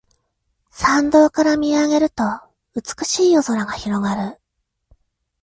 [0.71, 2.23] 山道から見上げると
[2.73, 4.41] 美しい夜空が広がる